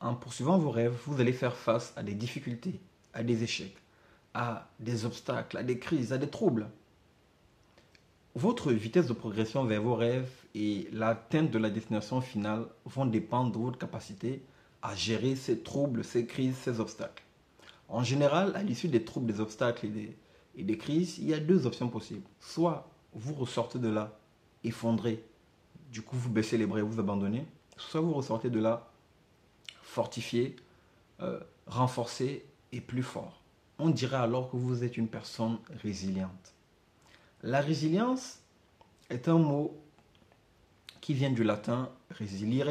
[0.00, 2.80] en poursuivant vos rêves, vous allez faire face à des difficultés,
[3.12, 3.76] à des échecs,
[4.34, 6.68] à des obstacles, à des crises, à des troubles.
[8.34, 13.52] Votre vitesse de progression vers vos rêves et l'atteinte de la destination finale vont dépendre
[13.52, 14.42] de votre capacité
[14.82, 17.24] à gérer ces troubles, ces crises, ces obstacles.
[17.88, 21.66] En général, à l'issue des troubles, des obstacles et des, crises, il y a deux
[21.66, 22.26] options possibles.
[22.38, 24.16] Soit vous ressortez de là
[24.62, 25.24] effondré,
[25.90, 27.46] du coup vous baissez les bras et vous abandonnez,
[27.76, 28.87] soit vous ressortez de là
[29.88, 30.54] fortifié,
[31.20, 33.40] euh, renforcé et plus fort.
[33.78, 36.52] On dirait alors que vous êtes une personne résiliente.
[37.42, 38.40] La résilience
[39.08, 39.74] est un mot
[41.00, 42.68] qui vient du latin résilire,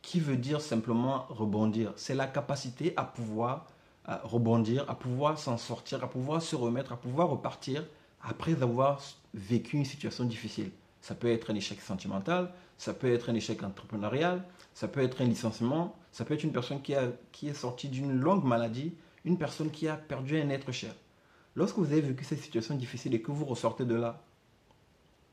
[0.00, 1.92] qui veut dire simplement rebondir.
[1.96, 3.66] C'est la capacité à pouvoir
[4.24, 7.86] rebondir, à pouvoir s'en sortir, à pouvoir se remettre, à pouvoir repartir
[8.20, 9.00] après avoir
[9.32, 10.72] vécu une situation difficile.
[11.02, 15.20] Ça peut être un échec sentimental, ça peut être un échec entrepreneurial, ça peut être
[15.20, 18.94] un licenciement, ça peut être une personne qui, a, qui est sortie d'une longue maladie,
[19.24, 20.94] une personne qui a perdu un être cher.
[21.54, 24.22] Lorsque vous avez vécu cette situation difficile et que vous ressortez de là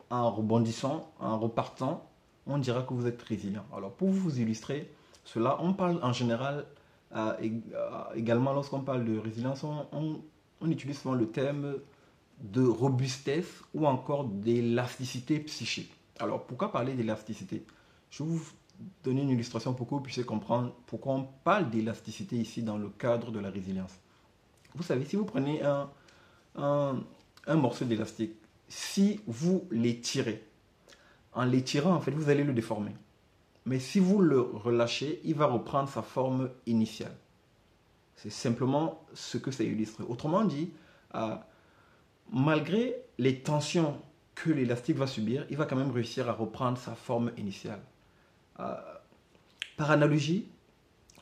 [0.09, 2.09] en rebondissant, en repartant,
[2.45, 3.65] on dira que vous êtes résilient.
[3.75, 4.91] Alors pour vous illustrer
[5.23, 6.65] cela, on parle en général
[7.15, 10.21] euh, euh, également lorsqu'on parle de résilience, on,
[10.61, 11.75] on utilise souvent le terme
[12.41, 15.93] de robustesse ou encore d'élasticité psychique.
[16.19, 17.63] Alors pourquoi parler d'élasticité?
[18.09, 18.43] Je vais vous
[19.03, 22.89] donner une illustration pour que vous puissiez comprendre pourquoi on parle d'élasticité ici dans le
[22.89, 23.91] cadre de la résilience.
[24.75, 25.89] Vous savez, si vous prenez un,
[26.55, 28.33] un, morceau d'élastique,
[28.67, 30.43] si vous l'étirez,
[31.33, 32.91] en l'étirant, en fait, vous allez le déformer.
[33.65, 37.15] Mais si vous le relâchez, il va reprendre sa forme initiale.
[38.15, 40.03] C'est simplement ce que ça illustre.
[40.09, 40.71] Autrement dit,
[42.31, 44.01] malgré les tensions
[44.35, 47.81] que l'élastique va subir, il va quand même réussir à reprendre sa forme initiale.
[48.59, 48.75] Euh,
[49.77, 50.47] par analogie,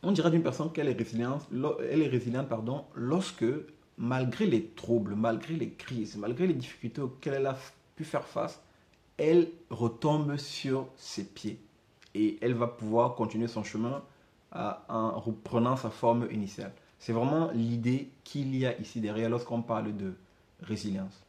[0.04, 1.48] on dirait d'une personne qu'elle est résiliente,
[1.82, 3.46] est résiliente pardon, lorsque,
[3.98, 7.58] malgré les troubles, malgré les crises, malgré les difficultés auxquelles elle a
[7.96, 8.62] pu faire face,
[9.18, 11.60] elle retombe sur ses pieds
[12.14, 14.04] et elle va pouvoir continuer son chemin
[14.56, 16.72] euh, en reprenant sa forme initiale.
[17.00, 20.14] C'est vraiment l'idée qu'il y a ici derrière lorsqu'on parle de
[20.62, 21.24] résilience.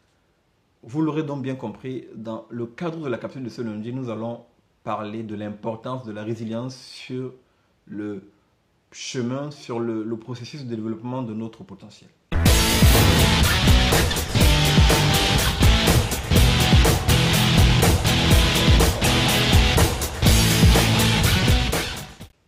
[0.82, 4.10] Vous l'aurez donc bien compris, dans le cadre de la capsule de ce lundi, nous
[4.10, 4.44] allons
[4.84, 7.34] parler de l'importance de la résilience sur
[7.86, 8.30] le
[8.92, 12.10] chemin, sur le, le processus de développement de notre potentiel.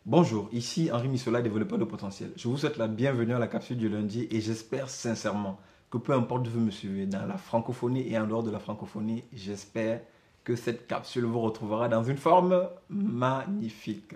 [0.06, 2.32] Bonjour, ici Henri Missola, développeur de potentiel.
[2.36, 6.12] Je vous souhaite la bienvenue à la capsule du lundi et j'espère sincèrement que peu
[6.12, 10.00] importe où vous me suivez, dans la francophonie et en dehors de la francophonie, j'espère
[10.44, 14.14] que cette capsule vous retrouvera dans une forme magnifique.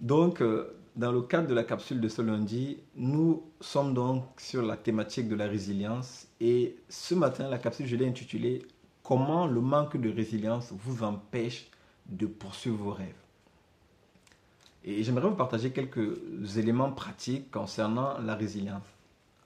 [0.00, 4.62] Donc, euh, dans le cadre de la capsule de ce lundi, nous sommes donc sur
[4.62, 8.62] la thématique de la résilience et ce matin, la capsule, je l'ai intitulée
[9.02, 11.68] Comment le manque de résilience vous empêche
[12.06, 13.14] de poursuivre vos rêves?
[14.84, 16.18] Et j'aimerais vous partager quelques
[16.56, 18.86] éléments pratiques concernant la résilience.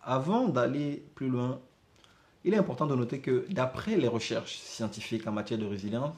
[0.09, 1.59] Avant d'aller plus loin,
[2.45, 6.15] il est important de noter que d'après les recherches scientifiques en matière de résilience,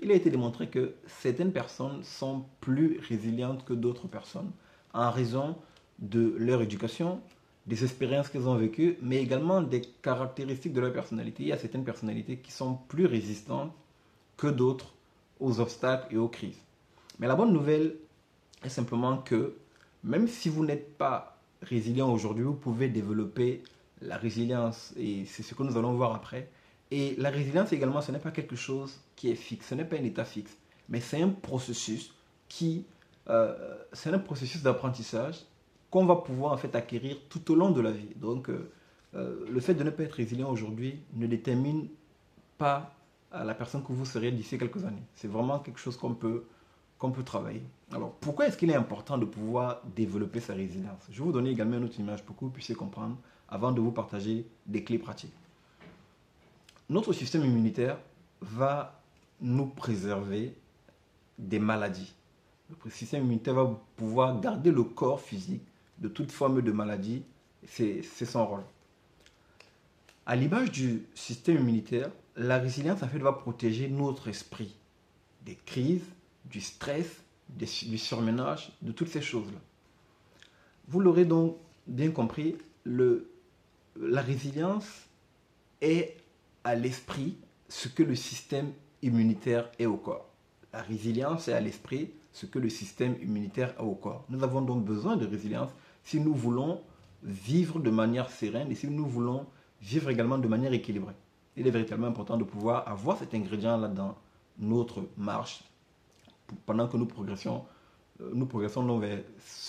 [0.00, 4.50] il a été démontré que certaines personnes sont plus résilientes que d'autres personnes
[4.92, 5.56] en raison
[6.00, 7.20] de leur éducation,
[7.68, 11.44] des expériences qu'elles ont vécues, mais également des caractéristiques de leur personnalité.
[11.44, 13.72] Il y a certaines personnalités qui sont plus résistantes
[14.36, 14.92] que d'autres
[15.38, 16.58] aux obstacles et aux crises.
[17.20, 17.94] Mais la bonne nouvelle
[18.64, 19.54] est simplement que
[20.02, 23.62] même si vous n'êtes pas résilient aujourd'hui, vous pouvez développer
[24.00, 26.50] la résilience et c'est ce que nous allons voir après.
[26.90, 29.96] Et la résilience également, ce n'est pas quelque chose qui est fixe, ce n'est pas
[29.96, 30.56] un état fixe,
[30.88, 32.12] mais c'est un processus
[32.48, 32.84] qui,
[33.28, 35.44] euh, c'est un processus d'apprentissage
[35.90, 38.14] qu'on va pouvoir en fait acquérir tout au long de la vie.
[38.16, 38.70] Donc, euh,
[39.14, 41.88] euh, le fait de ne pas être résilient aujourd'hui ne détermine
[42.58, 42.94] pas
[43.32, 45.04] la personne que vous serez d'ici quelques années.
[45.14, 46.46] C'est vraiment quelque chose qu'on peut,
[47.00, 47.62] qu'on peut travailler.
[47.92, 51.02] Alors, pourquoi est-ce qu'il est important de pouvoir développer sa résilience?
[51.10, 53.16] Je vais vous donner également une autre image pour que vous puissiez comprendre
[53.48, 55.32] avant de vous partager des clés pratiques.
[56.88, 57.98] Notre système immunitaire
[58.40, 59.00] va
[59.40, 60.54] nous préserver
[61.38, 62.12] des maladies.
[62.84, 65.62] Le système immunitaire va pouvoir garder le corps physique
[65.98, 67.22] de toute forme de maladie.
[67.66, 68.62] C'est son rôle.
[70.26, 74.76] À l'image du système immunitaire, la résilience en fait va protéger notre esprit
[75.44, 76.04] des crises,
[76.50, 77.06] du stress,
[77.48, 79.58] du surménage, de toutes ces choses-là.
[80.88, 81.56] Vous l'aurez donc
[81.86, 85.06] bien compris, la résilience
[85.80, 86.16] est
[86.64, 87.36] à l'esprit
[87.68, 90.28] ce que le système immunitaire est au corps.
[90.72, 94.24] La résilience est à l'esprit ce que le système immunitaire a au corps.
[94.28, 95.70] Nous avons donc besoin de résilience
[96.04, 96.80] si nous voulons
[97.22, 99.46] vivre de manière sereine et si nous voulons
[99.82, 101.14] vivre également de manière équilibrée.
[101.56, 104.16] Il est véritablement important de pouvoir avoir cet ingrédient-là dans
[104.58, 105.64] notre marche
[106.66, 107.64] pendant que nous progressons,
[108.20, 109.18] euh, nous progressons vers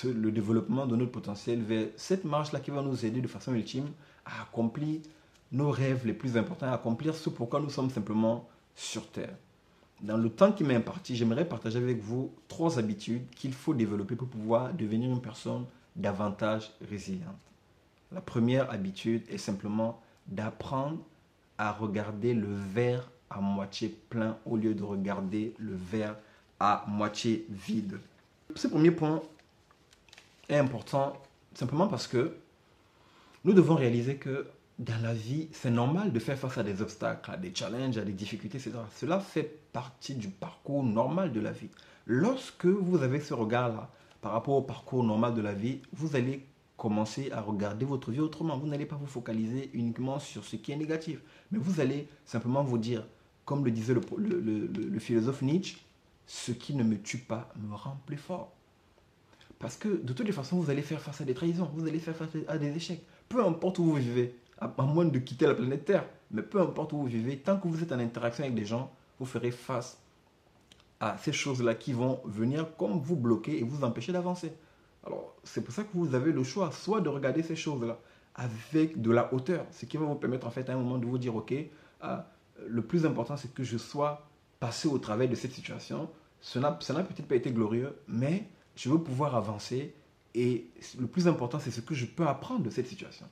[0.03, 3.87] le développement de notre potentiel, vers cette marche-là qui va nous aider de façon ultime
[4.25, 5.01] à accomplir
[5.51, 9.35] nos rêves les plus importants, à accomplir ce pourquoi nous sommes simplement sur Terre.
[10.01, 14.15] Dans le temps qui m'est imparti, j'aimerais partager avec vous trois habitudes qu'il faut développer
[14.15, 17.37] pour pouvoir devenir une personne davantage résiliente.
[18.11, 20.97] La première habitude est simplement d'apprendre
[21.57, 26.15] à regarder le verre à moitié plein au lieu de regarder le verre
[26.61, 27.99] à moitié vide.
[28.55, 29.23] Ce premier point
[30.47, 31.13] est important
[31.55, 32.35] simplement parce que
[33.43, 34.45] nous devons réaliser que
[34.77, 38.03] dans la vie, c'est normal de faire face à des obstacles, à des challenges, à
[38.03, 38.77] des difficultés, etc.
[38.95, 41.69] Cela fait partie du parcours normal de la vie.
[42.05, 43.89] Lorsque vous avez ce regard-là
[44.21, 46.45] par rapport au parcours normal de la vie, vous allez
[46.77, 48.57] commencer à regarder votre vie autrement.
[48.57, 51.21] Vous n'allez pas vous focaliser uniquement sur ce qui est négatif,
[51.51, 53.07] mais vous allez simplement vous dire,
[53.45, 55.77] comme le disait le, philosophe Nietzsche,
[56.31, 58.53] ce qui ne me tue pas me rend plus fort.
[59.59, 61.99] Parce que de toutes les façons, vous allez faire face à des trahisons, vous allez
[61.99, 63.05] faire face à des échecs.
[63.27, 66.93] Peu importe où vous vivez, à moins de quitter la planète Terre, mais peu importe
[66.93, 69.99] où vous vivez, tant que vous êtes en interaction avec des gens, vous ferez face
[71.01, 74.53] à ces choses-là qui vont venir comme vous bloquer et vous empêcher d'avancer.
[75.05, 77.99] Alors, c'est pour ça que vous avez le choix, soit de regarder ces choses-là
[78.35, 81.05] avec de la hauteur, ce qui va vous permettre en fait à un moment de
[81.05, 81.53] vous dire, ok,
[81.99, 82.25] ah,
[82.65, 84.25] le plus important c'est que je sois
[84.61, 86.09] passé au travers de cette situation.
[86.41, 88.45] Ça n'a peut-être pas été glorieux, mais
[88.75, 89.93] je veux pouvoir avancer
[90.33, 90.65] et
[90.97, 93.25] le plus important c'est ce que je peux apprendre de cette situation.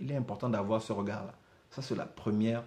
[0.00, 1.34] Il est important d'avoir ce regard-là.
[1.70, 2.62] Ça c'est la première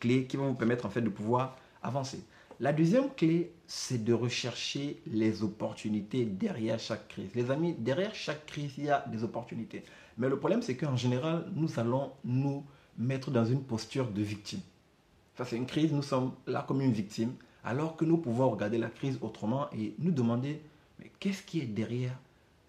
[0.00, 2.22] clé qui va vous permettre en fait de pouvoir avancer.
[2.60, 7.30] La deuxième clé, c'est de rechercher les opportunités derrière chaque crise.
[7.36, 9.84] Les amis, derrière chaque crise, il y a des opportunités.
[10.16, 12.64] Mais le problème, c'est qu'en général, nous allons nous
[12.98, 14.60] mettre dans une posture de victime.
[15.36, 17.32] Ça, c'est une crise, nous sommes là comme une victime,
[17.64, 20.60] alors que nous pouvons regarder la crise autrement et nous demander,
[20.98, 22.16] mais qu'est-ce qui est derrière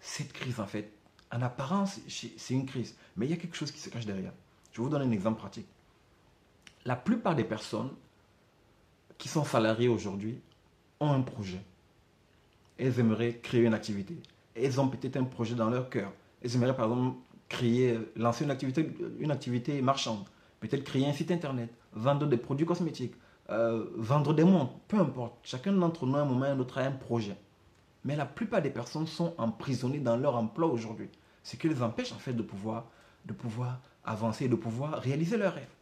[0.00, 0.92] cette crise en fait?
[1.32, 4.32] En apparence, c'est une crise, mais il y a quelque chose qui se cache derrière.
[4.72, 5.66] Je vous donner un exemple pratique.
[6.84, 7.90] La plupart des personnes
[9.18, 10.40] qui sont salariés aujourd'hui
[10.98, 11.60] ont un projet.
[12.78, 14.16] Elles aimeraient créer une activité.
[14.54, 16.12] Elles ont peut-être un projet dans leur cœur.
[16.42, 17.16] Elles aimeraient par exemple
[17.48, 20.24] créer, lancer une activité, une activité marchande.
[20.60, 23.14] Peut-être créer un site internet, vendre des produits cosmétiques,
[23.50, 25.34] euh, vendre des montres, peu importe.
[25.42, 27.36] Chacun d'entre nous, à un moment ou à un autre, a un projet.
[28.04, 31.08] Mais la plupart des personnes sont emprisonnées dans leur emploi aujourd'hui.
[31.42, 32.86] Ce qui les empêche en fait de pouvoir,
[34.04, 35.74] avancer, de pouvoir réaliser leurs rêves.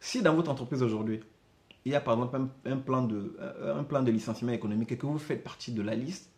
[0.00, 1.20] Si dans votre entreprise aujourd'hui,
[1.84, 2.38] il y a par exemple
[3.08, 6.30] de, un plan de licenciement économique et que vous faites partie de la liste,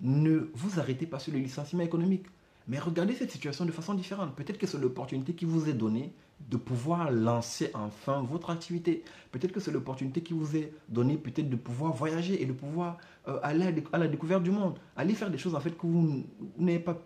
[0.00, 2.26] ne vous arrêtez pas sur le licenciement économique.
[2.68, 4.34] Mais regardez cette situation de façon différente.
[4.34, 6.12] Peut-être que c'est l'opportunité qui vous est donnée
[6.48, 9.04] de pouvoir lancer enfin votre activité.
[9.30, 12.98] Peut-être que c'est l'opportunité qui vous est donnée peut-être de pouvoir voyager et de pouvoir
[13.28, 14.78] euh, aller à la découverte du monde.
[14.96, 16.24] Aller faire des choses en fait que vous
[16.58, 16.98] n'avez pas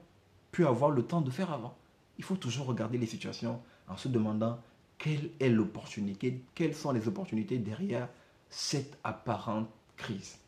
[0.52, 1.76] pu avoir le temps de faire avant.
[2.18, 4.58] Il faut toujours regarder les situations en se demandant
[4.98, 8.08] quelle est l'opportunité, quelles sont les opportunités derrière
[8.48, 10.38] cette apparente crise.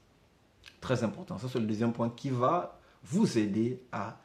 [0.80, 4.18] Très important, ça c'est le deuxième point qui va vous aider à,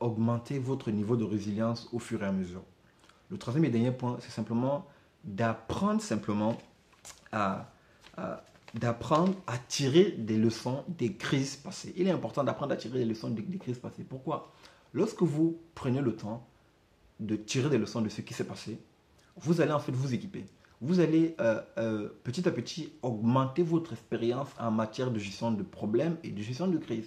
[0.00, 2.62] augmenter votre niveau de résilience au fur et à mesure.
[3.30, 4.86] Le troisième et dernier point, c'est simplement
[5.24, 6.56] d'apprendre simplement
[7.32, 7.70] à,
[8.16, 11.92] à tirer des leçons des crises passées.
[11.96, 14.04] Il est important d'apprendre à tirer des leçons des crises passées.
[14.04, 14.52] Pourquoi?
[14.92, 16.46] Lorsque vous prenez le temps
[17.20, 18.78] de tirer des leçons de ce qui s'est passé,
[19.36, 20.46] vous allez en fait vous équiper.
[20.80, 25.62] Vous allez euh, euh, petit à petit augmenter votre expérience en matière de gestion de
[25.62, 27.06] problèmes et de gestion de crise.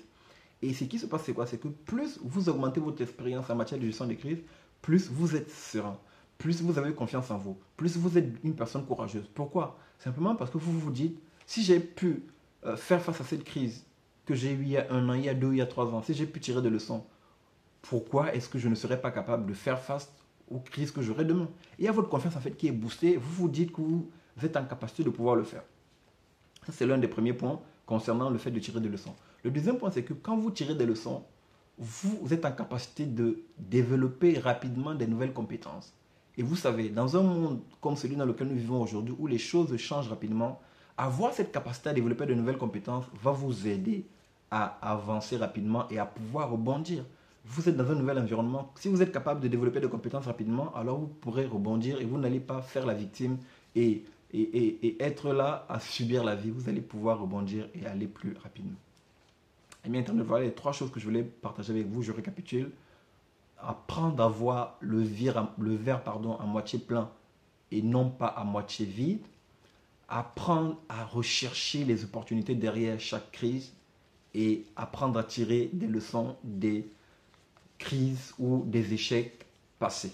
[0.64, 1.46] Et ce qui se passe, c'est quoi?
[1.46, 4.38] C'est que plus vous augmentez votre expérience en matière de gestion de crise,
[4.82, 6.00] plus vous êtes serein,
[6.38, 9.30] plus vous avez confiance en vous, plus vous êtes une personne courageuse.
[9.34, 9.78] Pourquoi?
[10.00, 12.24] Simplement parce que vous vous dites, si j'ai pu
[12.66, 13.84] euh, faire face à cette crise
[14.26, 15.66] que j'ai eue il y a un an, il y a deux, il y a
[15.66, 17.04] trois ans, si j'ai pu tirer des leçons,
[17.82, 20.14] pourquoi est-ce que je ne serais pas capable de faire face
[20.50, 21.50] aux crises que j'aurai demain?
[21.78, 23.18] Il y a votre confiance en fait qui est boostée.
[23.18, 24.10] Vous vous dites que vous
[24.42, 25.64] êtes en capacité de pouvoir le faire.
[26.66, 29.14] Ça, c'est l'un des premiers points concernant le fait de tirer des leçons.
[29.44, 31.24] Le deuxième point, c'est que quand vous tirez des leçons,
[31.78, 35.94] vous êtes en capacité de développer rapidement des nouvelles compétences.
[36.38, 39.38] Et vous savez, dans un monde comme celui dans lequel nous vivons aujourd'hui, où les
[39.38, 40.60] choses changent rapidement,
[40.98, 44.06] avoir cette capacité à développer de nouvelles compétences va vous aider
[44.52, 47.04] à avancer rapidement et à pouvoir rebondir
[47.46, 48.72] vous êtes dans un nouvel environnement.
[48.76, 52.18] Si vous êtes capable de développer des compétences rapidement, alors vous pourrez rebondir et vous
[52.18, 53.38] n'allez pas faire la victime
[53.76, 58.36] et, et, être là à subir la vie, vous allez pouvoir rebondir et aller plus
[58.42, 58.78] rapidement.
[59.86, 62.02] Et bien, voilà les trois choses que je voulais partager avec vous.
[62.02, 62.72] Je récapitule.
[63.60, 67.10] Apprendre à voir le, verre à moitié plein
[67.72, 69.26] et non pas à moitié vide.
[70.10, 73.74] Apprendre à rechercher les opportunités derrière chaque crise
[74.34, 76.88] et apprendre à tirer des leçons des
[77.78, 79.46] crises ou des échecs
[79.80, 80.14] passés.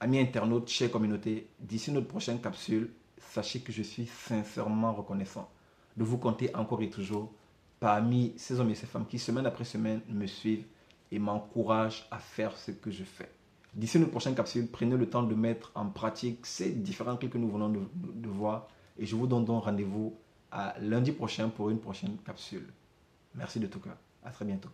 [0.00, 5.48] Amis internautes, chers communautés, d'ici notre prochaine capsule, sachez que je suis sincèrement reconnaissant
[5.96, 7.32] de vous compter encore et toujours
[7.80, 10.66] parmi ces hommes et ces femmes qui, semaine après semaine, me suivent
[11.10, 13.30] et m'encouragent à faire ce que je fais.
[13.74, 17.38] D'ici notre prochaine capsule, prenez le temps de mettre en pratique ces différents clés que
[17.38, 18.68] nous venons de, de voir
[18.98, 20.16] et je vous donne donc rendez-vous
[20.50, 22.66] à lundi prochain pour une prochaine capsule.
[23.34, 23.96] Merci de tout cœur.
[24.24, 24.70] À très bientôt.